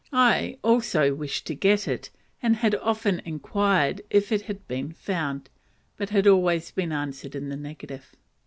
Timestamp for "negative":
7.55-8.15